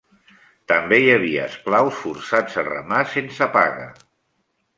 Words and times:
També 0.71 0.97
hi 1.03 1.11
havia 1.15 1.43
esclaus, 1.49 1.99
forçats 2.05 2.57
a 2.63 2.65
remar 2.71 3.03
sense 3.13 3.51
paga. 3.61 3.87